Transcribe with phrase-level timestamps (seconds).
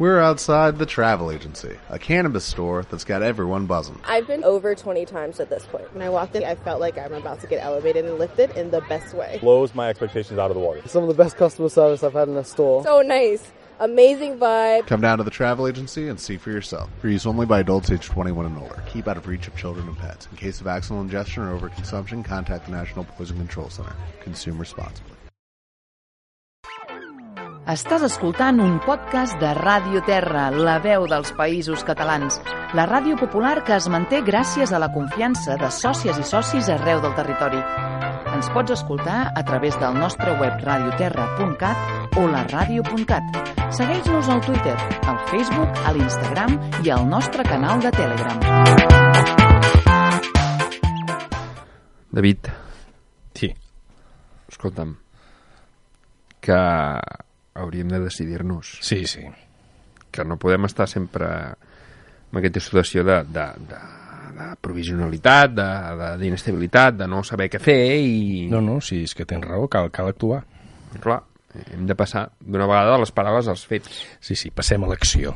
[0.00, 4.00] We're outside the travel agency, a cannabis store that's got everyone buzzing.
[4.04, 5.92] I've been over 20 times at this point.
[5.92, 8.70] When I walked in, I felt like I'm about to get elevated and lifted in
[8.70, 9.36] the best way.
[9.42, 10.80] blows my expectations out of the water.
[10.88, 12.82] Some of the best customer service I've had in a store.
[12.82, 13.52] So nice.
[13.78, 14.86] Amazing vibe.
[14.86, 16.88] Come down to the travel agency and see for yourself.
[17.02, 18.82] For use only by adults age 21 and older.
[18.86, 20.28] Keep out of reach of children and pets.
[20.30, 23.94] In case of accidental ingestion or overconsumption, contact the National Poison Control Center.
[24.22, 25.19] Consume responsibly.
[27.68, 32.38] Estàs escoltant un podcast de Ràdio Terra, la veu dels països catalans.
[32.74, 37.02] La ràdio popular que es manté gràcies a la confiança de sòcies i socis arreu
[37.04, 37.60] del territori.
[38.32, 43.38] Ens pots escoltar a través del nostre web radioterra.cat o la ràdio.cat.
[43.76, 44.74] Segueix-nos al Twitter,
[45.06, 48.38] al Facebook, a l'Instagram i al nostre canal de Telegram.
[52.10, 52.48] David,
[53.34, 53.54] Sí.
[54.48, 54.96] escolta'm,
[56.40, 56.58] que
[57.60, 59.24] hauríem de decidir-nos, Sí, sí.
[60.10, 63.80] que no podem estar sempre amb aquesta situació de, de, de,
[64.40, 69.02] de provisionalitat, de- de- d'inestabilitat, de, de no saber què fer i, No, no, sí,
[69.04, 70.44] és que tens raó, cal, cal actuar.
[71.00, 71.22] clar,
[71.74, 74.04] hem de passar d'una vegada de les paraules als fets.
[74.20, 75.34] Sí, sí, passem a l'acció.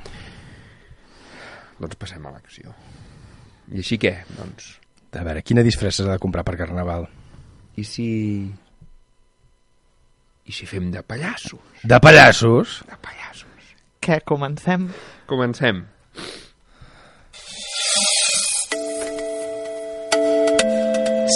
[1.81, 2.73] Doncs passem a l'acció.
[3.75, 4.17] I així què?
[4.39, 4.77] Doncs,
[5.15, 7.05] A veure, quina disfressa s'ha de comprar per Carnaval?
[7.77, 8.07] i si...
[10.45, 11.61] I si fem de pallassos?
[11.83, 12.83] De pallassos?
[12.85, 13.69] De pallassos.
[14.05, 14.91] Què, comencem?
[15.25, 15.79] Comencem.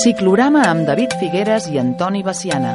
[0.02, 2.74] Ciclorama amb David Figueres i Antoni Baciana.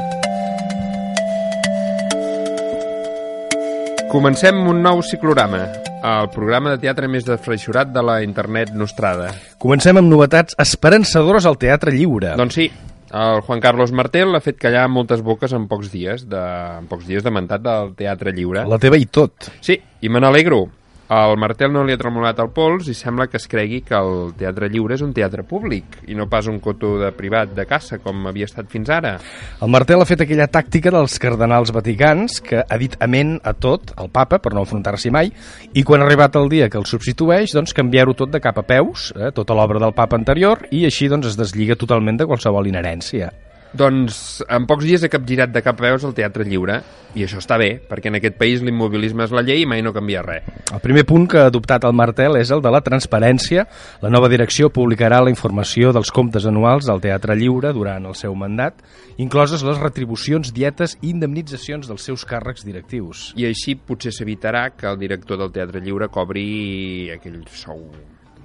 [4.09, 5.61] Comencem un nou ciclorama,
[6.01, 9.29] el programa de teatre més desfreixurat de la internet nostrada.
[9.61, 12.33] Comencem amb novetats esperançadores al Teatre Lliure.
[12.41, 12.67] Doncs sí,
[13.13, 16.43] el Juan Carlos Martel ha fet callar moltes boques en pocs dies, de,
[16.79, 18.65] en pocs dies de mandat del Teatre Lliure.
[18.69, 19.51] La teva i tot.
[19.61, 20.65] Sí, i me n'alegro.
[21.11, 24.31] Al Martel no li ha tremolat el pols i sembla que es cregui que el
[24.39, 27.99] Teatre Lliure és un teatre públic i no pas un cotó de privat de caça
[27.99, 29.17] com havia estat fins ara.
[29.59, 33.91] El Martel ha fet aquella tàctica dels cardenals vaticans que ha dit amén a tot,
[33.99, 35.33] al papa, per no enfrontar-s'hi mai,
[35.75, 38.67] i quan ha arribat el dia que el substitueix, doncs canviar-ho tot de cap a
[38.67, 42.71] peus, eh, tota l'obra del papa anterior, i així doncs es deslliga totalment de qualsevol
[42.71, 43.33] inherència.
[43.73, 46.75] Doncs en pocs dies he capgirat de cap a peus el Teatre Lliure
[47.17, 49.93] i això està bé, perquè en aquest país l'immobilisme és la llei i mai no
[49.93, 50.45] canvia res.
[50.73, 53.65] El primer punt que ha adoptat el Martel és el de la transparència.
[54.05, 58.37] La nova direcció publicarà la informació dels comptes anuals del Teatre Lliure durant el seu
[58.37, 58.81] mandat,
[59.17, 63.31] incloses les retribucions, dietes i indemnitzacions dels seus càrrecs directius.
[63.41, 67.87] I així potser s'evitarà que el director del Teatre Lliure cobri aquell sou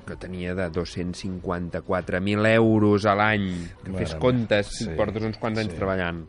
[0.09, 3.49] que tenia de 254.000 euros a l'any.
[3.83, 5.79] Que Mare fes comptes Sí, si portes uns quants anys sí.
[5.79, 6.25] treballant.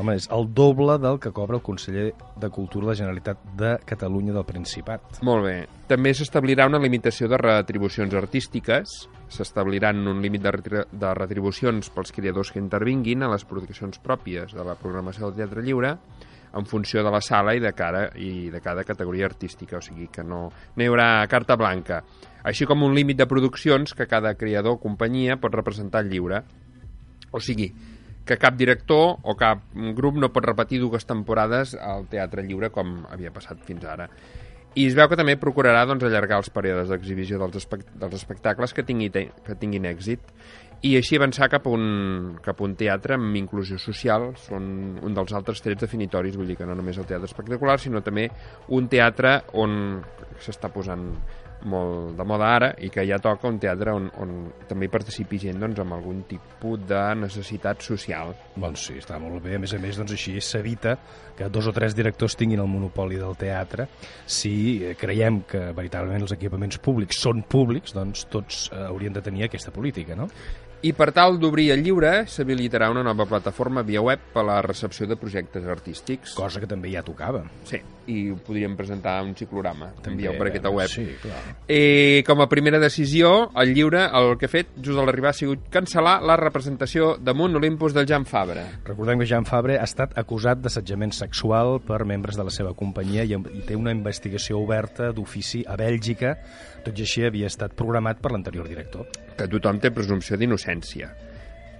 [0.00, 3.72] Home, és el doble del que cobra el conseller de Cultura de la Generalitat de
[3.88, 5.20] Catalunya del Principat.
[5.26, 5.56] Molt bé.
[5.90, 8.96] També s'establirà una limitació de retribucions artístiques.
[9.32, 14.64] S'establiran un límit de, de retribucions pels creadors que intervinguin a les produccions pròpies de
[14.64, 15.96] la programació del Teatre Lliure
[16.52, 20.08] en funció de la sala i de, cara, i de cada categoria artística, o sigui
[20.12, 20.44] que no,
[20.76, 22.02] no hi haurà carta blanca.
[22.42, 26.42] Així com un límit de produccions que cada creador o companyia pot representar lliure.
[27.32, 27.70] O sigui,
[28.26, 29.62] que cap director o cap
[29.96, 34.08] grup no pot repetir dues temporades al Teatre Lliure com havia passat fins ara.
[34.72, 38.72] I es veu que també procurarà doncs, allargar els períodes d'exhibició dels, espect dels espectacles
[38.72, 40.32] que, tingui que tinguin èxit
[40.82, 44.64] i així avançar cap a, un, cap a un teatre amb inclusió social són
[45.04, 48.26] un dels altres trets definitoris, vull dir que no només el teatre espectacular, sinó també
[48.74, 50.00] un teatre on
[50.42, 51.04] s'està posant
[51.68, 54.32] molt de moda ara i que ja toca un teatre on, on
[54.68, 58.34] també hi participi gent doncs, amb algun tipus de necessitat social.
[58.56, 59.56] Doncs sí, està molt bé.
[59.56, 60.96] A més a més, doncs així s'evita
[61.36, 63.88] que dos o tres directors tinguin el monopoli del teatre.
[64.26, 69.24] Si eh, creiem que veritablement els equipaments públics són públics, doncs tots eh, haurien de
[69.24, 70.28] tenir aquesta política, no?
[70.82, 74.56] I per tal d'obrir el lliure, s'habilitarà una nova plataforma via web per a la
[74.66, 76.32] recepció de projectes artístics.
[76.34, 77.44] Cosa que també ja tocava.
[77.68, 77.78] Sí,
[78.10, 79.90] i ho podríem presentar un ciclorama.
[80.02, 80.90] També, per aquesta web.
[80.90, 81.40] Sí, clar.
[81.70, 85.38] I com a primera decisió, el lliure el que ha fet just a l'arribar ha
[85.38, 88.64] sigut cancel·lar la representació damunt Olympus del Jan Fabre.
[88.88, 93.26] Recordem que Jean Fabre ha estat acusat d'assetjament sexual per membres de la seva companyia
[93.26, 96.36] i, i té una investigació oberta d'ofici a Bèlgica,
[96.86, 99.06] tot i així havia estat programat per l'anterior director.
[99.38, 101.12] Que tothom té presumpció d'innocència.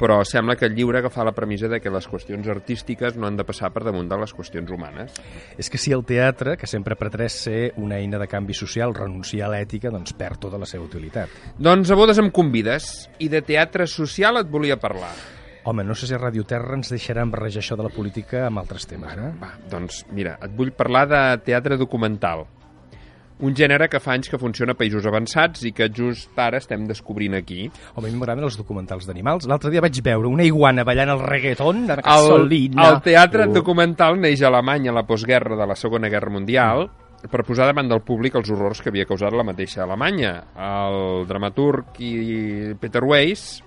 [0.00, 3.36] Però sembla que el lliure agafa la premissa de que les qüestions artístiques no han
[3.38, 5.18] de passar per damunt de les qüestions humanes.
[5.58, 8.96] És que si el teatre, que sempre ha pretès ser una eina de canvi social,
[8.96, 11.30] renuncia a l'ètica, doncs perd tota la seva utilitat.
[11.58, 12.90] Doncs a bodes em convides,
[13.22, 15.12] i de teatre social et volia parlar.
[15.64, 18.88] Home, no sé si Radio Terra ens deixaran barrejar això de la política amb altres
[18.90, 19.30] temes, eh?
[19.38, 22.48] Va, doncs mira, et vull parlar de teatre documental.
[23.42, 26.84] Un gènere que fa anys que funciona a països avançats i que just ara estem
[26.86, 27.64] descobrint aquí.
[27.96, 29.48] Home, a mi m'agraden els documentals d'animals.
[29.50, 32.88] L'altre dia vaig veure una iguana ballant el reggaeton de El, gasolina.
[32.92, 33.52] el teatre Uh.
[33.52, 36.86] documental neix a Alemanya a la postguerra de la Segona Guerra Mundial
[37.30, 40.32] per posar davant del públic els horrors que havia causat la mateixa Alemanya.
[40.54, 43.60] El dramaturg i Peter Weiss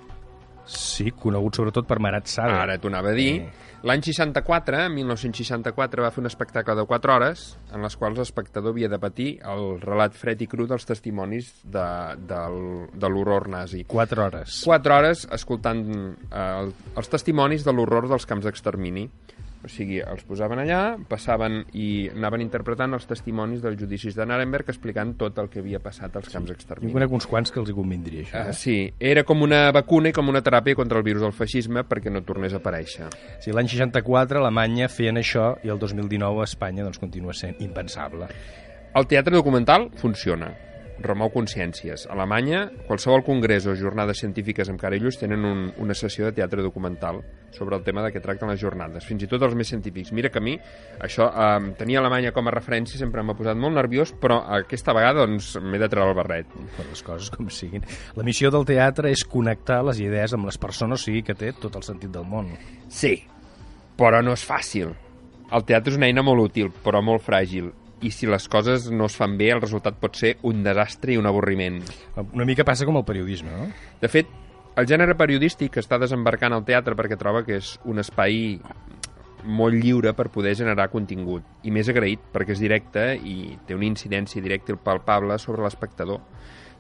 [0.65, 2.57] Sí, conegut sobretot per Marat Sade.
[2.57, 3.31] Ara t'ho anava a dir.
[3.43, 3.65] Eh.
[3.85, 8.89] L'any 64, 1964, va fer un espectacle de 4 hores en les quals l'espectador havia
[8.89, 11.85] de patir el relat fred i cru dels testimonis de,
[12.31, 12.57] del,
[12.97, 13.83] de l'horror nazi.
[13.91, 14.63] 4 hores.
[14.65, 19.05] 4 hores escoltant eh, el, els testimonis de l'horror dels camps d'extermini.
[19.65, 20.79] O sigui, els posaven allà,
[21.09, 25.79] passaven i anaven interpretant els testimonis dels judicis de Nuremberg explicant tot el que havia
[25.81, 26.93] passat als camps Jo d'extermini.
[26.93, 28.43] conec uns quants que els hi convindria, això.
[28.45, 28.53] Uh, Eh?
[28.53, 32.11] sí, era com una vacuna i com una teràpia contra el virus del feixisme perquè
[32.13, 33.09] no tornés a aparèixer.
[33.41, 37.55] Sí, L'any 64 a Alemanya feien això i el 2019 a Espanya doncs, continua sent
[37.59, 38.27] impensable.
[38.93, 40.53] El teatre documental funciona,
[40.99, 42.05] remou consciències.
[42.07, 46.61] A Alemanya, qualsevol congrés o jornades científiques amb llus tenen un, una sessió de teatre
[46.61, 47.21] documental
[47.51, 50.11] sobre el tema de què tracten les jornades, fins i tot els més científics.
[50.11, 50.57] Mira que a mi,
[50.99, 55.25] això, eh, tenir Alemanya com a referència sempre m'ha posat molt nerviós, però aquesta vegada
[55.25, 56.47] doncs, m'he de treure el barret.
[56.75, 57.83] per les coses com siguin.
[58.15, 61.53] La missió del teatre és connectar les idees amb les persones, o sigui que té
[61.53, 62.51] tot el sentit del món.
[62.89, 63.23] Sí,
[63.97, 64.93] però no és fàcil.
[65.53, 67.71] El teatre és una eina molt útil, però molt fràgil.
[68.05, 71.17] I si les coses no es fan bé, el resultat pot ser un desastre i
[71.17, 71.79] un avorriment.
[72.27, 73.69] Una mica passa com el periodisme, no?
[74.01, 74.29] De fet,
[74.77, 78.59] el gènere periodístic està desembarcant al teatre perquè troba que és un espai
[79.45, 83.87] molt lliure per poder generar contingut i més agraït perquè és directe i té una
[83.87, 86.19] incidència directa i palpable sobre l'espectador.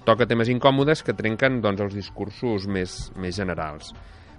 [0.05, 3.93] Toca temes incòmodes que trenquen doncs, els discursos més, més generals.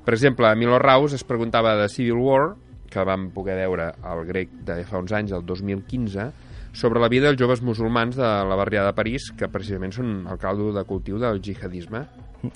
[0.06, 2.44] Per exemple, Milo Raus es preguntava de Civil War,
[2.90, 6.28] que vam poder veure al grec de fa uns anys, el 2015,
[6.76, 10.36] sobre la vida dels joves musulmans de la barriada de París, que precisament són el
[10.36, 12.02] caldo de cultiu del jihadisme.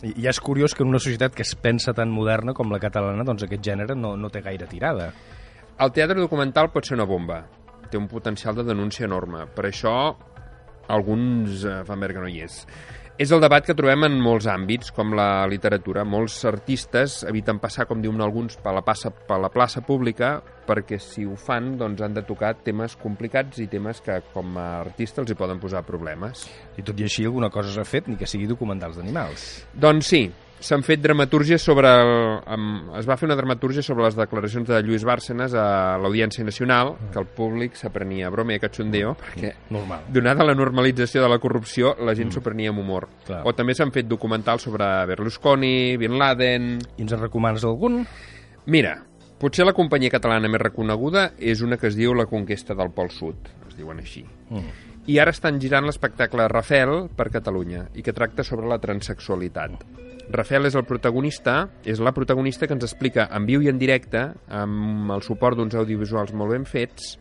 [0.04, 3.24] I és curiós que en una societat que es pensa tan moderna com la catalana,
[3.24, 5.08] doncs aquest gènere no, no té gaire tirada.
[5.80, 7.40] El teatre documental pot ser una bomba.
[7.88, 9.46] Té un potencial de denúncia enorme.
[9.56, 9.94] Per això,
[10.92, 12.60] alguns eh, fan veure que no hi és.
[13.20, 16.06] És el debat que trobem en molts àmbits, com la literatura.
[16.08, 21.00] Molts artistes eviten passar, com diuen alguns, per la, plaça, per la plaça pública, perquè
[21.02, 25.20] si ho fan doncs han de tocar temes complicats i temes que com a artista
[25.20, 26.46] els hi poden posar problemes.
[26.80, 29.50] I tot i així alguna cosa s'ha fet, ni que sigui documentals d'animals.
[29.74, 30.24] Doncs sí,
[30.60, 31.88] s'han fet dramatúrgies sobre...
[31.90, 32.12] El,
[32.54, 36.94] um, es va fer una dramatúrgia sobre les declaracions de Lluís Bárcenas a l'Audiència Nacional,
[37.12, 40.04] que el públic s'aprenia a broma i a cachondeo, perquè Normal.
[40.12, 43.08] donada la normalització de la corrupció, la gent s'ho prenia amb humor.
[43.26, 43.42] Clar.
[43.48, 46.76] O també s'han fet documentals sobre Berlusconi, Bin Laden...
[47.00, 48.02] I ens en recomanes algun?
[48.70, 48.98] Mira,
[49.40, 53.10] potser la companyia catalana més reconeguda és una que es diu La conquesta del Pol
[53.14, 54.26] Sud, es diuen així.
[54.50, 54.86] Mm.
[55.10, 60.09] I ara estan girant l'espectacle Rafel per Catalunya i que tracta sobre la transexualitat.
[60.30, 64.28] Rafel és el protagonista, és la protagonista que ens explica en viu i en directe,
[64.46, 67.16] amb el suport d'uns audiovisuals molt ben fets,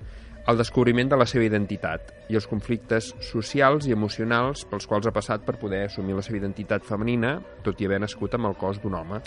[0.50, 5.14] el descobriment de la seva identitat i els conflictes socials i emocionals pels quals ha
[5.14, 7.36] passat per poder assumir la seva identitat femenina,
[7.66, 9.22] tot i haver nascut amb el cos d'un home.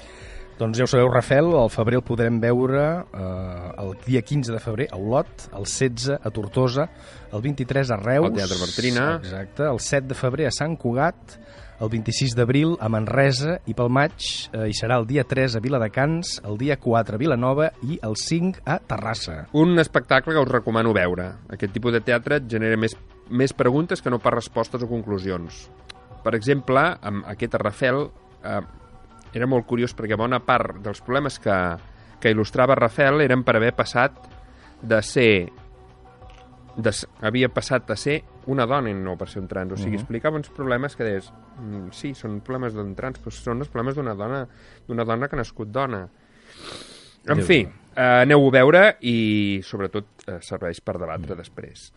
[0.58, 4.61] Doncs ja ho sabeu, Rafel, al febrer el podrem veure eh, el dia 15 de
[4.62, 6.87] febrer a Olot, el 16 a Tortosa,
[7.32, 8.31] el 23 a Reus...
[8.31, 9.06] Al Teatre Bartrina.
[9.23, 11.38] Exacte, el 7 de febrer a Sant Cugat,
[11.82, 14.15] el 26 d'abril a Manresa i pel maig
[14.53, 18.15] eh, hi serà el dia 3 a Viladecans, el dia 4 a Vilanova i el
[18.19, 19.39] 5 a Terrassa.
[19.58, 21.27] Un espectacle que us recomano veure.
[21.51, 22.94] Aquest tipus de teatre et genera més,
[23.31, 25.65] més preguntes que no pas respostes o conclusions.
[26.22, 28.60] Per exemple, amb aquest Rafel eh,
[29.34, 31.56] era molt curiós perquè bona part dels problemes que,
[32.22, 34.22] que il·lustrava Rafel eren per haver passat
[34.82, 35.32] de ser
[36.76, 39.72] de, havia passat a ser una dona i no per ser un trans.
[39.72, 40.00] O sigui, Mhm.
[40.00, 43.94] explicava uns problemes que deies, mm, sí, són problemes d'un trans, però són els problemes
[43.94, 44.46] d'una dona
[44.88, 46.08] d'una dona que ha nascut dona.
[47.29, 47.60] En Déu fi,
[47.94, 51.93] eh, aneu-ho a veure i sobretot eh, serveix per debatre després.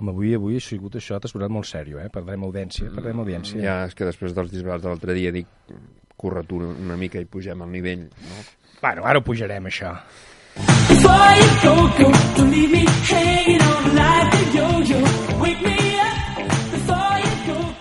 [0.00, 2.08] Home, avui, avui ha sigut això, t'has posat molt sèrio, eh?
[2.08, 3.60] Perdrem audiència, perdrem audiència.
[3.60, 5.46] Ja, és que després dels disbarats de l'altre dia dic
[6.16, 8.38] corre tu una mica i pugem al nivell, no?
[8.80, 9.96] Bueno, ara ho pujarem, això.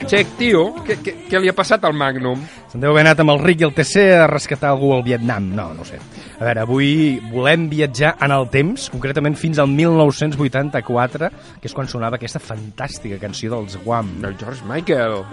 [0.08, 2.40] Xec, tio, què, què, què li ha passat al Magnum?
[2.72, 5.50] Se'n deu haver anat amb el Rick i el TC a rescatar algú al Vietnam.
[5.52, 6.00] No, no sé.
[6.40, 11.30] A veure, avui volem viatjar en el temps, concretament fins al 1984,
[11.60, 14.14] que és quan sonava aquesta fantàstica canció dels Guam.
[14.24, 15.26] Del George Michael.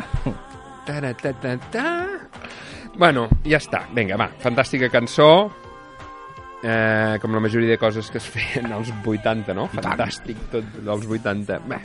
[0.85, 1.89] -ta -ta -ta -ta.
[2.99, 3.87] Bueno, ja està.
[3.95, 5.64] Vinga, va, fantàstica cançó.
[6.65, 9.67] Eh, com la majoria de coses que es feien als 80, no?
[9.75, 11.59] Fantàstic tot dels 80.
[11.69, 11.77] Bé.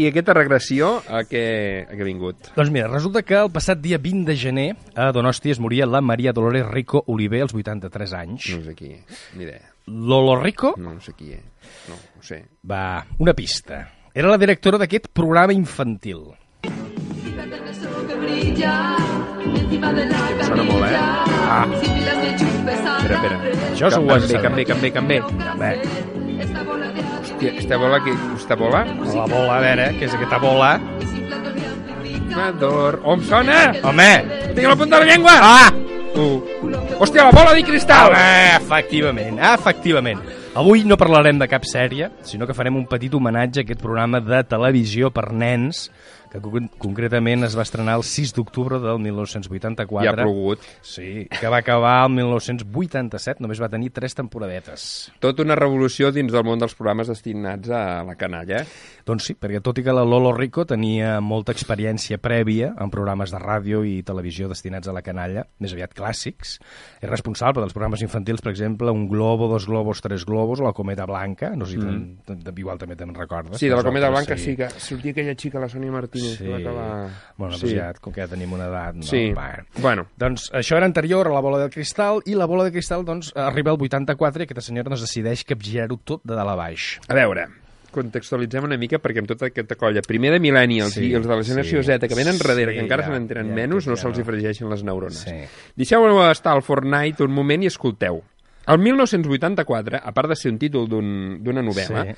[0.00, 1.42] I aquesta regressió a què,
[1.84, 2.48] a què ha vingut?
[2.56, 6.00] Doncs mira, resulta que el passat dia 20 de gener a Donosti es moria la
[6.00, 8.48] Maria Dolores Rico Oliver als 83 anys.
[8.56, 8.94] No sé qui,
[9.36, 9.60] ni idea.
[9.84, 11.44] Lolo Rico No, no sé qui és.
[11.90, 12.40] No, no sé.
[12.64, 13.84] va, una pista.
[14.14, 16.30] Era la directora d'aquest programa infantil.
[20.46, 20.96] Sona molt, eh?
[21.52, 23.36] Ah, Espera, espera.
[23.72, 24.40] Això és Canvi, Webster.
[24.42, 25.18] canvi, canvi, canvi.
[25.58, 25.70] bé,
[27.22, 28.84] Hòstia, esta bola, que, esta bola?
[28.84, 30.80] la bola, a veure, què és aquesta bola?
[32.32, 33.00] Mador.
[33.04, 33.72] On sona?
[33.84, 34.10] Home!
[34.54, 35.32] Tinc la punta de la llengua!
[35.36, 35.72] Ah!
[36.14, 36.38] Uh.
[37.00, 38.12] Hòstia, la bola de cristal!
[38.12, 40.22] Home, efectivament, efectivament.
[40.54, 44.20] Avui no parlarem de cap sèrie, sinó que farem un petit homenatge a aquest programa
[44.20, 45.86] de televisió per nens,
[46.32, 50.06] que con- concretament es va estrenar el 6 d'octubre del 1984.
[50.06, 50.64] Ja ha plogut.
[50.80, 55.12] Sí, que va acabar el 1987, només va tenir tres temporadetes.
[55.20, 58.62] Tot una revolució dins del món dels programes destinats a la canalla.
[59.04, 63.34] Doncs sí, perquè tot i que la Lolo Rico tenia molta experiència prèvia en programes
[63.34, 66.56] de ràdio i televisió destinats a la canalla, més aviat clàssics,
[67.02, 70.72] és responsable dels programes infantils, per exemple, Un globo, Dos globos, Tres globos, o La
[70.72, 72.52] cometa blanca, no sé si mm.
[72.56, 73.58] igual també te'n recordes.
[73.58, 76.52] Sí, de la Cometa Blanca sí que sortia aquella xica, la Sònia Martínez, Sí.
[76.52, 77.10] acabar...
[77.36, 77.66] Bueno, sí.
[77.66, 78.94] doncs ja, com que ja tenim una edat...
[79.00, 79.02] No?
[79.08, 79.32] Sí.
[79.36, 79.48] Va.
[79.78, 83.04] Bueno, Doncs això era anterior a la bola de cristal, i la bola de cristal
[83.04, 86.98] doncs, arriba al 84 i aquesta senyora doncs, decideix capgirar-ho tot de dalt a baix.
[87.08, 87.48] a veure,
[87.92, 91.34] contextualitzem una mica perquè amb tota aquesta colla, primer de millennials Sí, i els de
[91.36, 93.86] la generació sí, Z, que venen darrere, sí, que encara ja, se n'entenen ja, menys,
[93.90, 95.18] no ja se'ls fregeixen les neurones.
[95.26, 95.34] Sí.
[95.76, 98.22] Deixeu estar al Fortnite un moment i escolteu.
[98.70, 102.14] El 1984, a part de ser un títol d'un- d'una novel·la, Sí.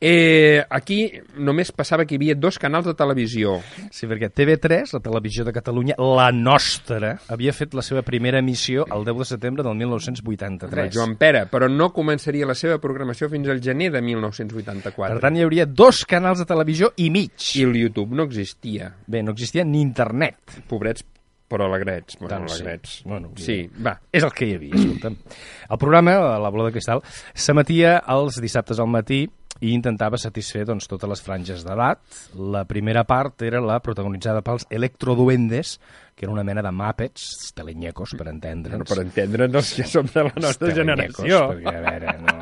[0.00, 3.56] Eh, aquí només passava que hi havia dos canals de televisió.
[3.90, 8.86] Sí, perquè TV3, la televisió de Catalunya, la nostra, havia fet la seva primera emissió
[8.94, 10.86] el 10 de setembre del amb 1983.
[10.86, 15.14] el Joan Pere, però no començaria la seva programació fins al gener de 1984.
[15.14, 17.52] Per tant, hi hauria dos canals de televisió i mig.
[17.58, 18.92] I el YouTube no existia.
[19.06, 20.60] Bé, no existia ni internet.
[20.68, 21.04] Pobrets,
[21.48, 22.18] però alegrets.
[22.20, 22.62] Bueno, Doncs sí.
[22.62, 23.00] alegrets.
[23.04, 23.96] Bueno, sí, va.
[24.12, 25.16] És el que hi havia, escolta'm.
[25.70, 27.02] El programa, la bola de cristal,
[27.34, 29.24] s'emetia els dissabtes al matí
[29.60, 32.00] i intentava satisfer doncs, totes les franges d'edat.
[32.38, 35.78] La primera part era la protagonitzada pels Electroduendes,
[36.18, 38.88] que era una mena de Muppets, telenyecos, per entendre'ns.
[38.90, 41.44] Per entendre'ns els que som de la nostra generació.
[41.52, 42.38] Perquè, a veure, no...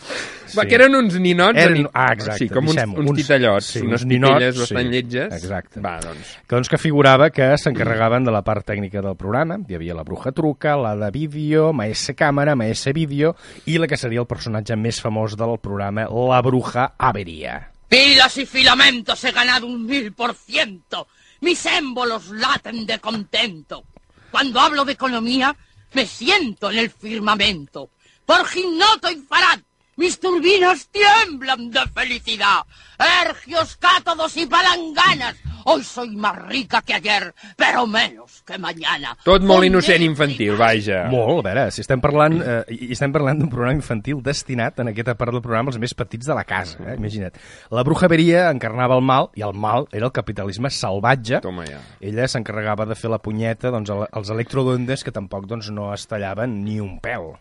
[0.56, 1.60] Va, que eren uns ninots...
[1.62, 4.88] Eren, ah, exacte, Sí, com uns, uns, uns- titellots, sí, unes ninots, titelles sí, bastant
[4.90, 5.34] lletges.
[5.36, 5.82] exacte.
[5.84, 6.32] Va, doncs.
[6.40, 9.60] que, doncs, que figurava que s'encarregaven de la part tècnica del programa.
[9.68, 13.36] Hi havia la bruja truca, la de vídeo, Maese Càmera, Maese Vídeo
[13.70, 17.60] i la que seria el personatge més famós del programa, la bruja Averia.
[17.90, 21.06] Pilas y filamentos he ganado un mil por ciento.
[21.40, 23.84] Mis émbolos laten de contento.
[24.30, 25.56] Cuando hablo de economía,
[25.92, 27.90] me siento en el firmamento.
[28.26, 29.60] Por Gimnoto y Farad,
[30.00, 32.64] mis turbinas tiemblan de felicidad.
[32.98, 35.36] Ergios, cátodos y palanganas.
[35.66, 39.12] Hoy soy más rica que ayer, pero menos que mañana.
[39.24, 41.02] Tot molt innocent infantil, vaja.
[41.12, 44.88] Molt, a veure, si estem parlant, eh, i estem parlant d'un programa infantil destinat en
[44.88, 46.96] aquesta part del programa als més petits de la casa, eh?
[46.96, 47.36] imagina't.
[47.76, 51.42] La bruja Averia encarnava el mal, i el mal era el capitalisme salvatge.
[51.44, 51.82] Toma ja.
[52.00, 56.08] Ella s'encarregava de fer la punyeta doncs, al- als electroduendes que tampoc doncs, no es
[56.08, 57.34] tallaven ni un pèl.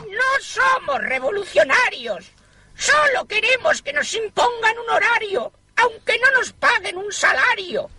[0.00, 2.32] ¡Ay, no somos revolucionarios!
[2.76, 7.90] Solo queremos que nos impongan un horario, aunque no nos paguen un salario.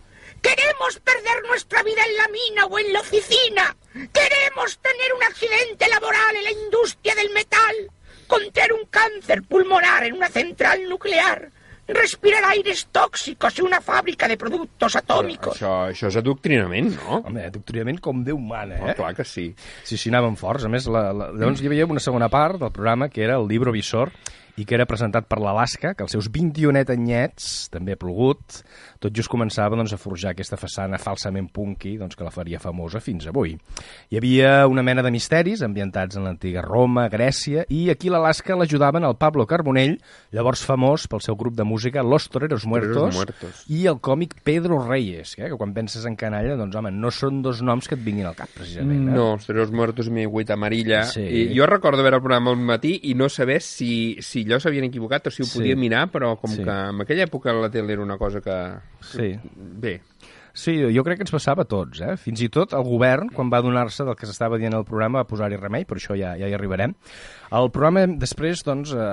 [0.41, 3.75] Queremos perder nuestra vida en la mina o en la oficina.
[4.13, 7.91] Queremos tener un accidente laboral en la industria del metal.
[8.27, 11.51] Contraer un cáncer pulmonar en una central nuclear.
[11.89, 15.55] Respirar aires tóxicos en una fábrica de productos atómicos.
[15.57, 17.21] Això, això és adoctrinament, no?
[17.25, 18.95] Home, adoctrinament com Déu mana, Oh, eh?
[18.95, 19.47] clar que sí.
[19.83, 20.65] Sí, sí, anaven forts.
[20.65, 23.47] A més, la, la, llavors hi havia una segona part del programa que era el
[23.49, 24.11] Libro Visor
[24.59, 28.59] i que era presentat per l'Alaska, que als seus 21 anyets, també ha plogut,
[28.99, 32.99] tot just començava doncs, a forjar aquesta façana falsament punky doncs, que la faria famosa
[32.99, 33.55] fins avui.
[34.11, 39.07] Hi havia una mena de misteris ambientats en l'antiga Roma, Grècia, i aquí l'Alaska l'ajudaven
[39.07, 39.95] el Pablo Carbonell,
[40.35, 43.63] llavors famós pel seu grup de música Los Toreros Muertos, Muertos.
[43.71, 47.39] i el còmic Pedro Reyes, eh, que quan penses en canalla, doncs, home, no són
[47.45, 49.07] dos noms que et vinguin al cap, precisament.
[49.07, 49.15] Eh?
[49.15, 51.05] No, els Tres Muertos i mi amarilla.
[51.07, 51.23] Sí.
[51.23, 54.83] I jo recordo veure el programa al matí i no saber si, si allò s'havien
[54.89, 55.59] equivocat o si ho Sí.
[55.59, 56.63] podia mirar, però com Sí.
[56.63, 58.57] que en aquella època la tele era una cosa que...
[59.01, 59.39] Sí.
[59.55, 60.01] Bé,
[60.59, 62.17] Sí, jo crec que ens passava a tots, eh?
[62.19, 65.27] Fins i tot el govern, quan va donar-se del que s'estava dient al programa, va
[65.29, 66.95] posar-hi remei, per això ja, ja hi arribarem.
[67.55, 69.05] El programa, després, doncs, eh,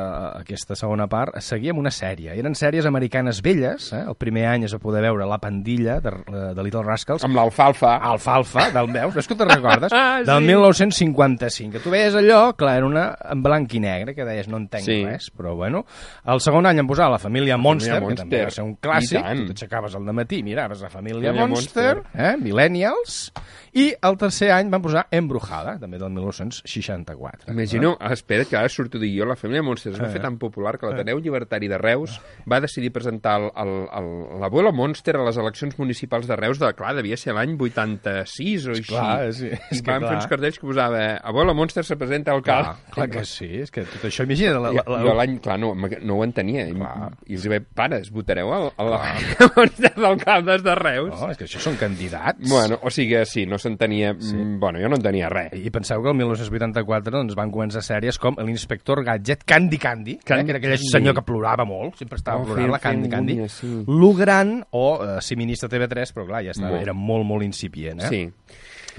[0.43, 2.35] aquesta segona part, seguia amb una sèrie.
[2.37, 4.03] Eren sèries americanes velles, eh?
[4.11, 6.13] El primer any es va poder veure La Pandilla, de,
[6.57, 7.25] de Little Rascals.
[7.25, 7.95] Amb l'alfalfa.
[8.11, 9.93] Alfalfa, del meu, veus que te'n recordes?
[9.97, 10.47] Ah, Del sí.
[10.51, 14.59] 1955, que tu veies allò, clar, era una en blanc i negre, que deies no
[14.61, 14.99] entenc Sí.
[15.07, 15.85] res, però bueno.
[16.27, 18.51] El segon any em posava La Família Monster, Família que també Monster.
[18.51, 22.37] va ser un clàssic, tu t'aixecaves al matí, miraves La Família Família Monster, eh?
[22.37, 23.33] Millennials,
[23.77, 27.53] i el tercer any van posar Embrujada, també del 1964.
[27.53, 30.13] Imagino, espera, que ara surto dir jo, la família Monster es va Eh.
[30.15, 34.73] fer tan popular que l'Ateneu Llibertari de Reus va decidir presentar el- el- el- l'abuelo
[34.73, 38.83] Monster a les eleccions municipals de Reus de, clar, devia ser l'any 86 o així.
[38.89, 40.17] Clar, sí, és I que van fer clar.
[40.17, 42.77] uns cartells que posava abuelo Monster se presenta al Clar, cal.
[42.93, 44.57] clar que sí, és que tot això, imagina't...
[44.63, 46.67] La, la, la, jo l'any, clar, no, no ho entenia.
[46.67, 46.73] I,
[47.27, 49.01] i els vaig, pares, votareu a, a la
[49.57, 51.11] Monster d'alcaldes de Reus?
[51.21, 52.41] No, és que això són candidats.
[52.49, 54.15] Bueno, o sigui, sí, no s'entenia...
[54.23, 54.39] Sí.
[54.63, 55.53] Bueno, jo no entenia res.
[55.59, 60.43] I penseu que el 1984 doncs, van començar sèries com l'inspector Gadget, Candy Candy, Candy
[60.43, 60.93] eh, que era aquell Candy.
[60.95, 63.37] senyor que plorava molt, sempre estava Oh, plorant, la Candy Candy.
[63.41, 63.73] angúnia, sí.
[63.89, 66.83] Lo Gran, o eh, si ministre TV3, però clar, ja estava, Molt.
[66.87, 68.01] era molt, molt incipient.
[68.07, 68.09] Eh?
[68.09, 68.23] Sí.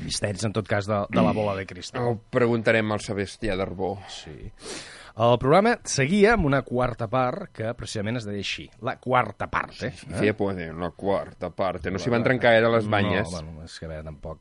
[0.03, 2.03] Misteris, en tot cas, de, de la bola de cristal.
[2.05, 3.95] Ho preguntarem al Sebastià d'Arbó.
[4.11, 4.35] Sí.
[5.17, 9.73] El programa seguia amb una quarta part que precisament es deia així, la quarta part.
[9.87, 9.89] Eh?
[10.19, 11.87] Feia por dir la quarta part.
[11.89, 13.25] No s'hi van trencar era les banyes.
[13.33, 14.37] No, bueno, és que a veure, tampoc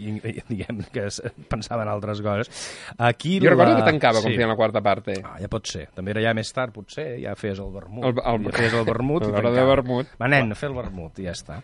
[0.00, 2.50] i, i, diguem que es pensava en altres coses.
[2.98, 4.36] Aquí Jo recordo la- que tancava quan sí.
[4.38, 5.08] feien la quarta part.
[5.12, 5.18] Eh?
[5.24, 5.86] Ah, ja pot ser.
[5.94, 8.04] També era ja més tard, potser, ja feies el vermut.
[8.10, 9.24] El- el- ja feies el vermut.
[9.28, 10.14] i de vermut.
[10.20, 11.60] Va, nen, fer el vermut, i ja està.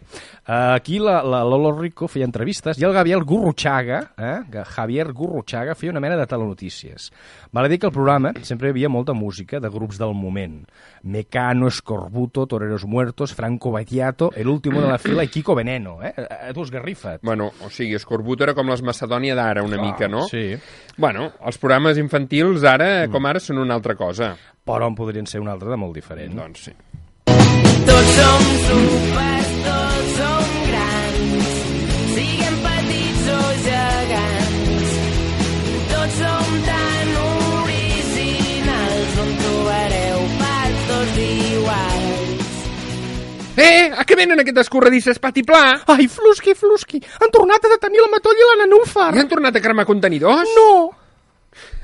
[0.47, 5.12] Uh, aquí la, la Lolo Rico feia entrevistes i el Gabriel Gurruchaga, eh, que Javier
[5.12, 7.11] Gurruchaga, feia una mena de telenotícies.
[7.52, 10.66] Val a dir que al programa sempre hi havia molta música de grups del moment.
[11.02, 16.02] Mecano, Escorbuto, Toreros Muertos, Franco Battiato, El último de la fila i Kiko Veneno.
[16.02, 16.12] Eh?
[16.19, 17.21] A, a tu esgarrifa't.
[17.23, 20.26] Bueno, o sigui, Escorbuto era com les Macedònia d'ara, una Clar, mica, no?
[20.28, 20.56] sí.
[20.97, 24.35] Bueno, els programes infantils ara, com ara, són una altra cosa.
[24.66, 26.35] Però en podrien ser un altre de molt diferent.
[26.35, 26.73] Doncs sí.
[27.87, 28.95] Tots som supers,
[43.56, 45.80] Eh, a què venen aquestes corredisses pati pla?
[45.94, 49.11] Ai, Flusky, Flusky, han tornat a detenir la Matoll i la Nanúfar.
[49.16, 50.52] I han tornat a cremar contenidors?
[50.59, 50.70] No!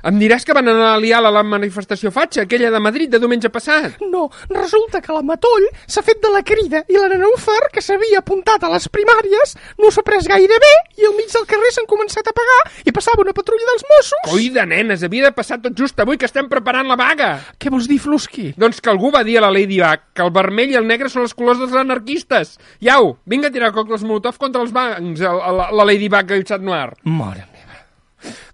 [0.03, 3.21] Em diràs que van anar a liar a la manifestació fatxa, aquella de Madrid de
[3.23, 4.01] diumenge passat?
[4.03, 8.19] No, resulta que la Matoll s'ha fet de la crida i la Nanúfar, que s'havia
[8.19, 11.87] apuntat a les primàries, no s'ha pres gaire bé i al mig del carrer s'han
[11.91, 14.27] començat a pagar i passava una patrulla dels Mossos.
[14.33, 17.31] Coi de nenes, havia de passar tot just avui que estem preparant la vaga.
[17.63, 18.51] Què vols dir, Flusky?
[18.59, 21.13] Doncs que algú va dir a la Lady Bug que el vermell i el negre
[21.13, 22.57] són els colors dels anarquistes.
[22.83, 26.35] Iau, vinga a tirar còctels Molotov contra els bancs, a, a, la, la Lady Bug
[26.35, 26.97] i el Xat Noir.
[27.07, 27.52] Mare.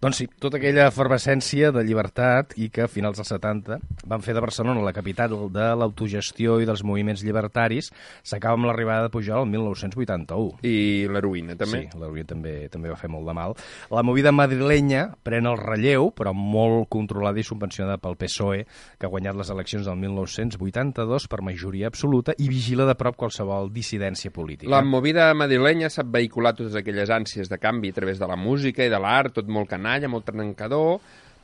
[0.03, 3.79] Doncs sí, tota aquella efervescència de llibertat i que a finals dels 70
[4.09, 7.91] van fer de Barcelona la capital de l'autogestió i dels moviments llibertaris
[8.23, 10.61] s'acaba amb l'arribada de Pujol el 1981.
[10.63, 11.85] I l'heroïna, també.
[11.89, 13.57] Sí, l'heroïna també, també va fer molt de mal.
[13.95, 18.65] La movida madrilenya pren el relleu, però molt controlada i subvencionada pel PSOE,
[18.99, 23.73] que ha guanyat les eleccions del 1982 per majoria absoluta i vigila de prop qualsevol
[23.75, 24.71] dissidència política.
[24.71, 28.87] La movida madrilenya sap vehicular totes aquelles ànsies de canvi a través de la música
[28.87, 31.01] i de l'art, tot molt canalla, molt trencador,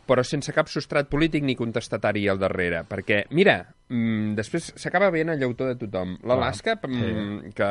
[0.06, 2.84] però sense cap substrat polític ni contestatari al darrere.
[2.86, 3.58] Perquè, mira,
[3.94, 6.16] mm, després s'acaba veient el llautó de tothom.
[6.26, 7.68] L'Alaska, mm, que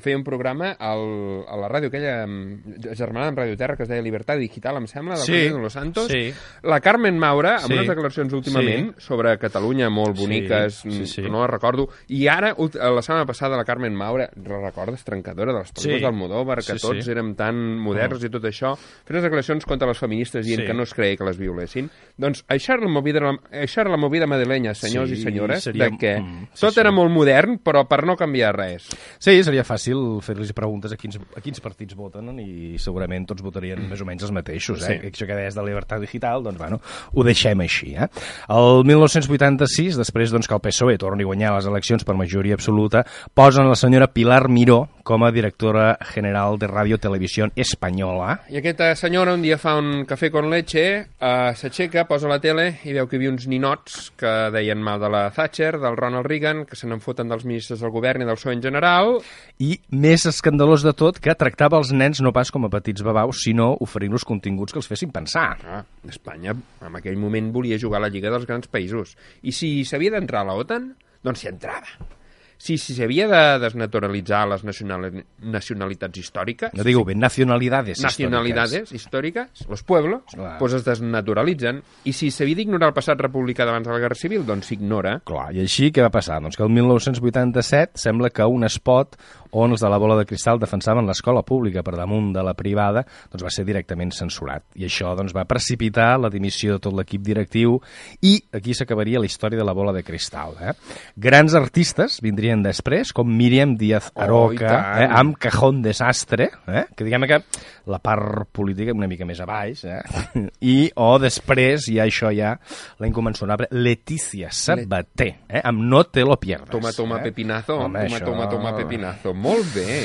[0.00, 3.88] feia un programa al, a la ràdio aquella mm, germana amb Radio Terra que es
[3.88, 6.08] deia Libertad Digital, em sembla, del Sí, de los Santos.
[6.08, 6.32] sí.
[6.62, 7.72] La Carmen Maura, amb Sí.
[7.74, 11.22] unes declaracions últimament sobre Catalunya molt Sí, boniques, sí, sí.
[11.22, 15.52] no les recordo, i ara, ult- la setmana passada, la Carmen Maura, la recordes, trencadora
[15.52, 16.02] de les pel·lícules Sí.
[16.02, 17.10] d'Almodóvar, que Sí, tots sí.
[17.10, 20.66] érem tan moderns i tot això, fent unes declaracions contra les feministes dient Sí.
[20.66, 21.90] que no es creia que les violessin.
[22.16, 23.20] Doncs això era la movida,
[23.52, 26.74] això era la movida madrilenya, senyors Sí, i senyores, seria- de que mm, sí, tot
[26.74, 26.80] sí.
[26.80, 28.88] era molt modern, però per no canviar res.
[29.18, 33.82] Sí, seria fàcil fer-los preguntes a quins, a quins partits voten i segurament tots votarien
[33.88, 34.82] més o menys els mateixos.
[34.88, 34.98] Eh?
[35.00, 35.10] Sí.
[35.10, 36.80] Això que deies de llibertat digital, doncs bueno,
[37.12, 37.94] ho deixem així.
[37.96, 38.08] Eh?
[38.48, 43.04] El 1986, després doncs, que el PSOE torni a guanyar les eleccions per majoria absoluta,
[43.34, 48.40] posen la senyora Pilar Miró com a directora general de Radio Televisió Espanyola.
[48.50, 50.84] I aquesta senyora un dia fa un cafè con leche,
[51.18, 55.00] eh, s'aixeca, posa la tele i veu que hi havia uns ninots que deien mal
[55.00, 58.28] de la Thatcher, del Ronald Reagan, que se n'en foten dels ministres del govern i
[58.28, 59.16] del PSOE en general.
[59.64, 63.40] I més escandalós de tot, que tractava els nens no pas com a petits babaus,
[63.46, 65.48] sinó oferint-los continguts que els fessin pensar.
[65.64, 69.16] Ah, Espanya en aquell moment volia jugar a la Lliga dels Grans Països.
[69.40, 70.92] I si s'havia d'entrar a la OTAN,
[71.24, 72.19] doncs s'hi entrava.
[72.60, 79.64] Si si s'havia de desnaturalitzar les nacionali nacionalitats històriques, No digo bé, nacionalidades nacionalidades històriques,
[79.68, 80.58] los pueblos, Clar.
[80.58, 81.80] pues es desnaturalitzen.
[82.04, 85.16] I si s'havia d'ignorar el passat republicà d'abans de la Guerra Civil, doncs s'ignora.
[85.24, 86.40] Clar, i així què va passar?
[86.44, 89.16] Doncs que el 1987 sembla que un spot
[89.52, 93.04] on els de la bola de cristal defensaven l'escola pública per damunt de la privada
[93.30, 94.62] doncs va ser directament censurat.
[94.76, 97.78] I això doncs, va precipitar la dimissió de tot l'equip directiu
[98.22, 100.54] i aquí s'acabaria la història de la bola de cristal.
[100.60, 100.72] Eh?
[101.16, 105.02] Grans artistes vindrien després, com Míriam Díaz Oh, Aroca, tant.
[105.02, 106.84] eh, amb Cajón Desastre, eh?
[106.96, 107.42] que diguem que
[107.90, 110.00] la part política una mica més a baix, eh?
[110.60, 112.54] i o després hi ha això ja,
[112.98, 115.60] la inconmensurable Letícia Sabater, eh?
[115.64, 116.70] amb No te lo pierdas.
[116.70, 117.22] Toma, toma, eh?
[117.30, 117.76] pepinazo.
[117.80, 119.32] Home, toma, això- toma, toma, pepinazo.
[119.40, 120.02] Molt bé.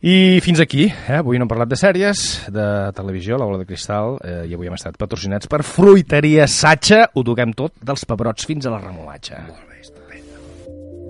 [0.00, 1.18] I fins aquí, eh?
[1.18, 2.66] avui no hem parlat de sèries, de
[2.96, 7.24] televisió, la bola de cristal, eh, i avui hem estat patrocinats per Fruiteria Satxa, ho
[7.26, 9.42] toquem tot, dels pebrots fins a la remolatxa.
[9.50, 10.40] Molt bé, estupendo.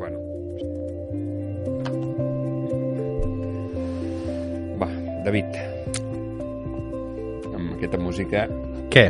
[0.00, 0.18] Bueno.
[4.82, 4.90] Va,
[5.30, 5.54] David.
[7.54, 8.48] Amb aquesta música,
[8.90, 9.06] Què?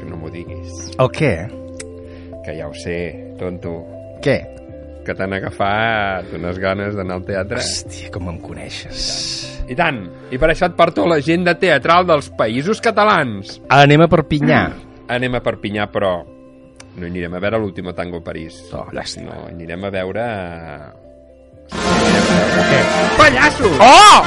[0.00, 0.88] que no m'ho diguis.
[0.98, 1.34] El què?
[2.42, 2.98] Que ja ho sé,
[3.38, 3.84] tonto.
[4.24, 4.40] Què?
[5.06, 7.62] Que t'han agafat unes ganes d'anar al teatre.
[7.62, 8.98] Hòstia, com em coneixes.
[9.70, 10.02] I tant.
[10.34, 13.60] I per això et porto l'agenda teatral dels països catalans.
[13.72, 14.62] Anem a Perpinyà.
[15.16, 16.12] Anem a Perpinyà, però
[16.96, 18.60] no anirem a veure l'último tango a París.
[18.74, 19.34] Oh, llàstima.
[19.34, 20.24] No, anirem a veure...
[21.70, 22.80] Anirem a veure què?
[23.18, 23.76] Pallassos!
[23.80, 24.18] Oh!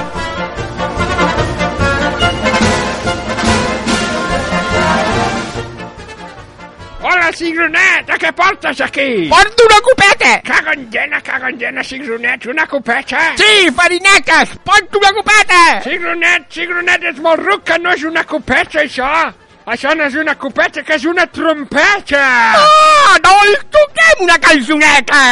[7.23, 9.29] Hola, Cigronet, què portes aquí?
[9.31, 10.31] Porto una copeta!
[10.43, 13.21] Cago en llena, cago en llena, Cigronet, una copeta?
[13.37, 14.57] Sí, farinetes!
[14.65, 15.61] Porto una copeta!
[15.85, 19.07] Cigronet, Cigronet, és molt ruc que no és una copeta, això!
[19.63, 22.27] Això no és una copeta, que és una trompeta!
[22.59, 25.23] Oh, doncs toquem una cançoneta!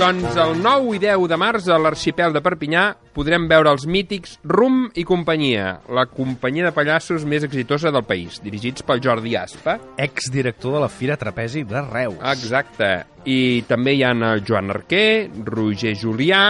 [0.00, 4.38] Doncs el 9 i 10 de març a l'arxipel de Perpinyà podrem veure els mítics
[4.48, 9.74] Rum i companyia, la companyia de pallassos més exitosa del país, dirigits pel Jordi Aspa.
[10.00, 12.16] Exdirector de la Fira Trapezi de Reus.
[12.32, 12.88] Exacte.
[13.28, 16.46] I també hi ha el Joan Arquer, Roger Julià,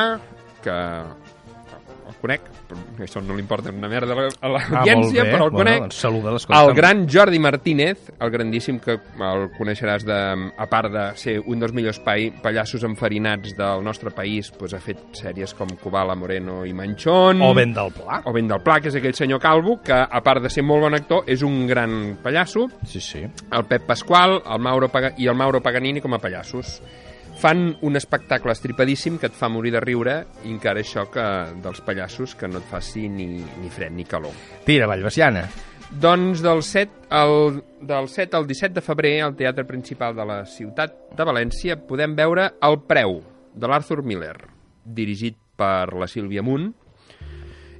[0.62, 0.78] que
[2.20, 5.50] conec, però això no li importa una merda a la- a l'audiència, Ah, però el
[5.50, 5.80] Bueno, conec.
[5.80, 6.30] doncs saluda,
[6.66, 11.58] el gran Jordi Martínez, el grandíssim que el coneixeràs de, a part de ser un
[11.58, 16.64] dels millors pai, pallassos enfarinats del nostre país, doncs ha fet sèries com Cubala, Moreno
[16.66, 17.40] i Manchón.
[17.42, 18.22] O Ben del Pla.
[18.26, 20.82] O Ben del Pla, que és aquell senyor calvo, que a part de ser molt
[20.82, 22.66] bon actor, és un gran pallasso.
[22.84, 23.20] Sí, sí.
[23.52, 26.80] El Pep Pasqual el Mauro Paga i el Mauro Paganini com a pallassos.
[27.40, 31.24] Fan un espectacle estripadíssim que et fa morir de riure i encara això que
[31.64, 34.36] dels pallassos que no et faci ni, ni fred ni calor.
[34.66, 35.46] Tira, Vallvesiana.
[35.90, 40.42] Doncs del 7, al, del 7 al 17 de febrer al Teatre Principal de la
[40.44, 43.22] ciutat de València podem veure El Preu,
[43.56, 44.36] de l'Arthur Miller,
[44.84, 46.68] dirigit per la Sílvia Munt,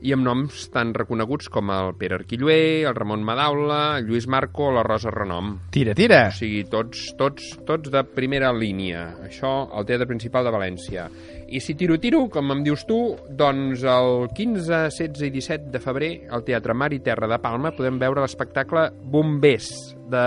[0.02, 4.68] i amb noms tan reconeguts com el Pere Arquillué, el Ramon Madaula, el Lluís Marco
[4.70, 5.58] o la Rosa Renom.
[5.70, 6.28] Tira, tira.
[6.28, 9.10] O sigui, tots, tots, tots de primera línia.
[9.26, 11.04] Això al Teatre Principal de València.
[11.50, 15.80] I si tiro, tiro, com em dius tu, doncs el 15, 16 i 17 de
[15.84, 19.70] febrer al Teatre Mar i Terra de Palma podem veure l'espectacle Bombers
[20.10, 20.24] de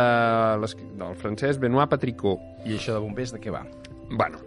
[0.62, 2.40] l'es- del francès Benoît Patricot.
[2.68, 3.66] I això de bombers de què va?
[4.12, 4.38] Bueno,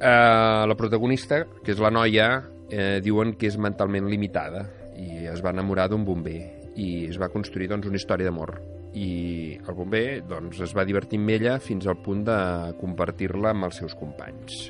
[0.00, 2.42] eh, la protagonista, que és la noia,
[2.74, 4.66] eh, diuen que és mentalment limitada
[4.98, 6.40] i es va enamorar d'un bomber
[6.74, 8.56] i es va construir doncs, una història d'amor
[8.94, 12.38] i el bomber doncs, es va divertir amb ella fins al punt de
[12.78, 14.68] compartir-la amb els seus companys.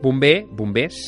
[0.00, 0.98] Bomber, bombers,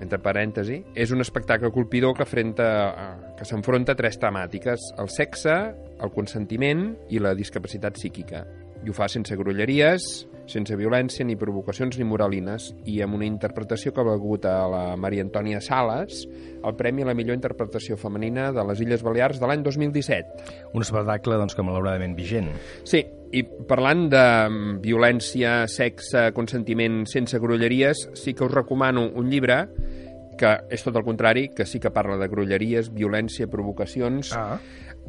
[0.00, 5.10] entre parèntesi, és un espectacle colpidor que, afrenta, eh, que s'enfronta a tres temàtiques, el
[5.12, 5.54] sexe,
[6.00, 8.44] el consentiment i la discapacitat psíquica.
[8.84, 13.92] I ho fa sense grolleries, sense violència ni provocacions ni moralines i amb una interpretació
[13.94, 16.24] que ha valgut a la Maria Antònia Sales
[16.64, 20.48] el Premi a la millor interpretació femenina de les Illes Balears de l'any 2017.
[20.72, 22.48] Un espectacle doncs, que malauradament vigent.
[22.88, 23.02] Sí,
[23.34, 29.64] i parlant de mm, violència, sexe, consentiment sense grolleries, sí que us recomano un llibre
[30.38, 34.58] que és tot el contrari, que sí que parla de grolleries, violència, provocacions, Ah.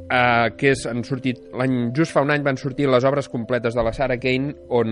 [0.09, 3.77] Eh, que és, han sortit, l'any just fa un any van sortir les obres completes
[3.77, 4.91] de la Sarah Kane, on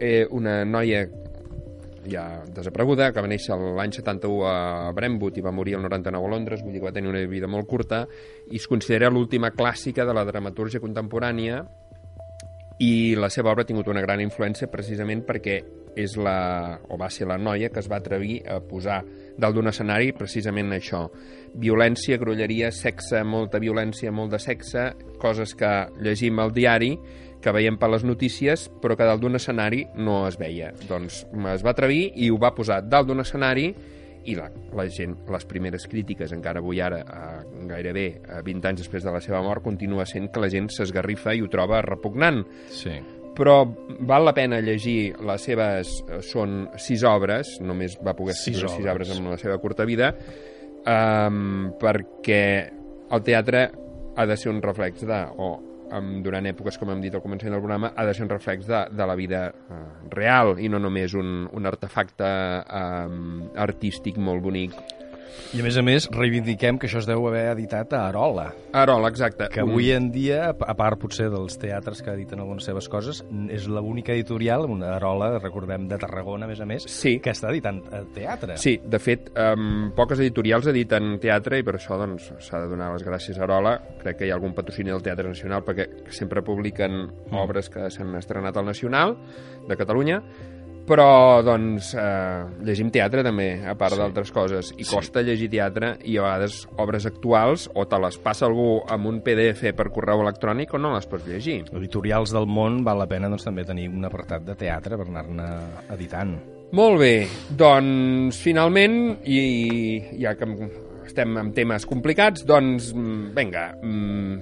[0.00, 1.06] eh, una noia
[2.06, 6.30] ja desapareguda, que va néixer l'any 71 a Brentwood i va morir el 99 a
[6.30, 8.04] Londres, vull dir que va tenir una vida molt curta,
[8.50, 11.64] i es considera l'última clàssica de la dramatúrgia contemporània
[12.78, 15.60] i la seva obra ha tingut una gran influència precisament perquè
[15.96, 19.00] és la, o va ser la noia que es va atrevir a posar
[19.36, 21.06] dalt d'un escenari precisament això.
[21.56, 24.90] Violència, grolleria, sexe, molta violència, molt de sexe,
[25.22, 25.72] coses que
[26.04, 26.94] llegim al diari,
[27.42, 30.72] que veiem per les notícies, però que dalt d'un escenari no es veia.
[30.88, 33.70] Doncs es va atrevir i ho va posar dalt d'un escenari
[34.26, 38.82] i la, la gent, les primeres crítiques, encara avui ara, eh, gairebé eh, 20 anys
[38.82, 42.42] després de la seva mort, continua sent que la gent s'esgarrifa i ho troba repugnant.
[42.74, 42.98] Sí.
[43.36, 43.58] Però
[44.08, 45.90] val la pena llegir les seves...
[46.08, 49.10] eh, Són sis obres, només va poder Sis escriure sis obres.
[49.10, 50.14] obres en la seva curta vida,
[50.86, 52.42] um, perquè
[53.12, 53.68] el teatre
[54.16, 55.20] ha de ser un reflex de...
[55.36, 55.50] o
[55.92, 58.66] um, durant èpoques, com hem dit al començament del programa, ha de ser un reflex
[58.66, 62.26] de, de la vida uh, real i no només un, un artefacte
[62.66, 64.74] um, artístic molt bonic.
[65.56, 68.48] I a més a més, reivindiquem que això es deu haver editat a Arola.
[68.76, 69.48] Arola, exacte.
[69.52, 73.22] Que avui en dia, a part potser dels teatres que editen algunes seves coses,
[73.52, 77.16] és l'única editorial, una Arola, recordem, de Tarragona, a més a més, sí.
[77.22, 78.58] que està editant eh, teatre.
[78.60, 82.92] Sí, de fet, um, poques editorials editen teatre i per això doncs, s'ha de donar
[82.94, 83.76] les gràcies a Arola.
[84.02, 87.38] Crec que hi ha algun patrocini del Teatre Nacional perquè sempre publiquen Mm.
[87.40, 89.16] obres que s'han estrenat al Nacional
[89.66, 90.22] de Catalunya,
[90.86, 93.96] però doncs eh, llegim teatre també, a part Sí.
[93.98, 94.02] sí.
[94.02, 98.46] d'altres coses, i costa llegir teatre i a vegades obres actuals o te les passa
[98.46, 101.64] algú amb un PDF per correu electrònic o no les pots llegir.
[101.72, 105.48] Editorials del món val la pena doncs, també tenir un apartat de teatre per anar-ne
[105.94, 106.36] editant.
[106.72, 110.48] Molt bé, doncs finalment, i ja que
[111.06, 114.40] estem amb temes complicats, doncs mm, vinga, mm,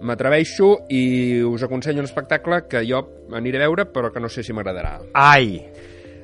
[0.00, 3.02] m'atreveixo i us aconsello un espectacle que jo
[3.36, 4.98] aniré a veure però que no sé si m'agradarà.
[5.14, 5.62] Ai!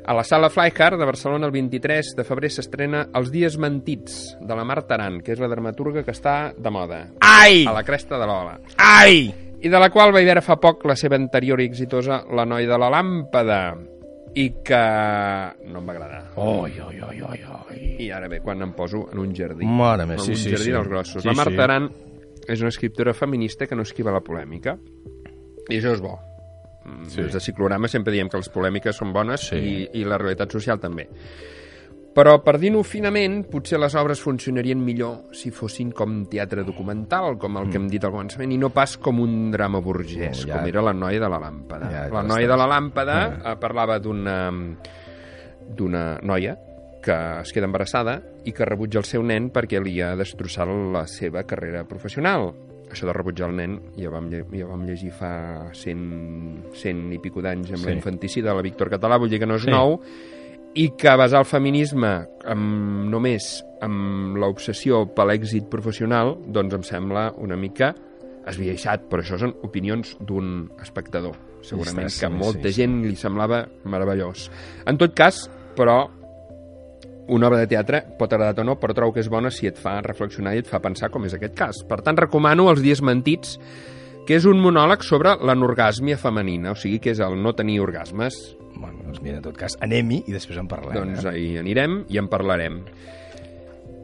[0.02, 4.56] A la sala Flyhard de Barcelona el 23 de febrer s'estrena Els dies mentits, de
[4.58, 7.04] la Marta Aran, que és la dramaturga que està de moda.
[7.22, 7.62] Ai!
[7.70, 8.58] A la cresta de l'ola.
[8.82, 9.30] Ai!
[9.62, 12.66] I de la qual vaig veure fa poc la seva anterior i exitosa La noia
[12.66, 13.60] de la làmpada,
[14.34, 14.80] i que
[15.68, 16.22] no em va agradar.
[16.40, 17.80] Oi, oi, oi, oi, oi.
[18.02, 19.66] I ara bé, quan em poso en un jardí.
[19.68, 20.72] Mare meva, en sí, un sí, jardí sí.
[20.72, 21.22] dels grossos.
[21.22, 22.11] Sí, la Marta sí.
[22.48, 24.76] És una escriptora feminista que no esquiva la polèmica.
[25.68, 26.18] I això és bo.
[26.84, 27.22] Mm, Sí.
[27.22, 29.56] Des de Ciclorama sempre diem que les polèmiques són bones Sí.
[29.56, 31.08] i, i la realitat social també.
[32.12, 37.56] Però, per dir-ho finament, potser les obres funcionarien millor si fossin com teatre documental, com
[37.56, 40.48] el que hem dit al començament, i no pas com un drama burgès, Mm.
[40.48, 41.88] No, ja- com era La noia de la làmpada.
[41.90, 43.52] Ja, la ja noia de la làmpada Ah.
[43.52, 44.50] eh, parlava d'una
[45.74, 46.58] d'una noia
[47.02, 51.06] que es queda embarassada i que rebutja el seu nen perquè li ha destrossat la
[51.10, 52.52] seva carrera professional.
[52.92, 57.42] Això de rebutjar el nen ja vam, ja vam llegir fa 100, 100 i pico
[57.42, 57.86] d'anys amb Sí.
[57.86, 59.70] la infanticida de la Víctor Català, vull dir que no és Sí.
[59.70, 59.98] nou,
[60.74, 67.32] i que basar el feminisme amb, només amb l'obsessió per l'èxit professional, doncs em sembla
[67.36, 67.94] una mica
[68.46, 71.36] esbiaixat, però això són opinions d'un espectador.
[71.62, 72.82] Segurament que a sí, molta sí.
[72.82, 74.50] gent li semblava meravellós.
[74.86, 76.08] En tot cas, però,
[77.32, 79.78] una obra de teatre pot agradar o no, però trobo que és bona si et
[79.80, 81.82] fa reflexionar i et fa pensar com és aquest cas.
[81.88, 83.56] Per tant, recomano Els dies mentits,
[84.28, 88.38] que és un monòleg sobre l'anorgàsmia femenina, o sigui que és el no tenir orgasmes.
[88.76, 90.94] Bueno, doncs mira, en tot cas, anem-hi i després en parlem.
[90.94, 91.32] Doncs eh?
[91.32, 92.82] ahir anirem i en parlarem.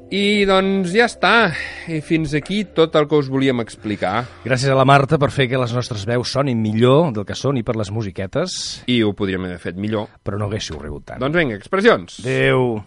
[0.08, 1.50] I doncs ja està.
[1.92, 4.22] I fins aquí tot el que us volíem explicar.
[4.46, 7.60] Gràcies a la Marta per fer que les nostres veus sonin millor del que són
[7.60, 8.56] i per les musiquetes.
[8.88, 10.08] I ho podríem haver fet millor.
[10.24, 11.20] Però no haguéssiu rigut tant.
[11.20, 12.22] Doncs vinga, expressions.
[12.24, 12.78] Adéu.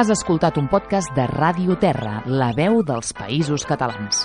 [0.00, 4.22] Has escoltat un podcast de Ràdio Terra, la veu dels països catalans.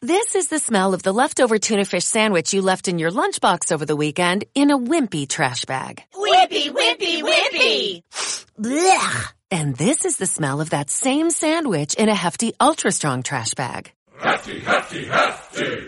[0.00, 3.70] This is the smell of the leftover tuna fish sandwich you left in your lunchbox
[3.70, 6.00] over the weekend in a wimpy trash bag.
[6.16, 8.02] Wimpy, wimpy, wimpy!
[8.58, 9.34] Blech!
[9.50, 13.52] And this is the smell of that same sandwich in a hefty, ultra strong trash
[13.52, 13.92] bag.
[14.18, 15.83] Hefty, hefty, hefty!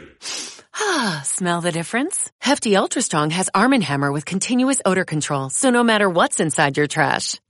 [0.79, 2.31] Ah, smell the difference?
[2.41, 6.39] Hefty Ultra Strong has Arm & Hammer with continuous odor control, so no matter what's
[6.39, 7.41] inside your trash,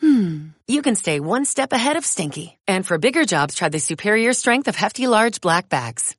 [0.00, 2.58] hmm, you can stay one step ahead of stinky.
[2.66, 6.16] And for bigger jobs, try the superior strength of Hefty Large Black Bags.